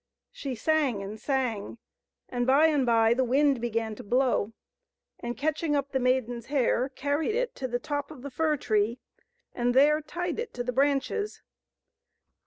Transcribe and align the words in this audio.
She 0.31 0.55
sang 0.55 1.03
and 1.03 1.19
sang, 1.19 1.77
and 2.27 2.47
by 2.47 2.65
and 2.65 2.87
by 2.87 3.13
the 3.13 3.23
wind 3.23 3.61
began 3.61 3.93
to 3.97 4.03
blow, 4.03 4.51
and, 5.19 5.37
catching 5.37 5.75
up 5.75 5.91
the 5.91 5.99
maiden's 5.99 6.47
hair, 6.47 6.89
carried 6.89 7.35
it 7.35 7.53
to 7.57 7.67
the 7.67 7.77
top 7.77 8.09
of 8.09 8.23
the 8.23 8.31
fir 8.31 8.57
tree, 8.57 8.97
and 9.53 9.75
there 9.75 10.01
tied 10.01 10.39
it 10.39 10.55
to 10.55 10.63
the 10.63 10.73
branches. 10.73 11.43